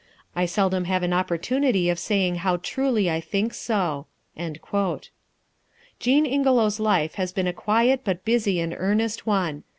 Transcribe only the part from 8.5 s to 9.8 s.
and earnest one.